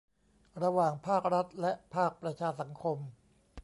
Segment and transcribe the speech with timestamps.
[0.63, 2.97] ระหว่างภาครัฐและภาคประชาสังคม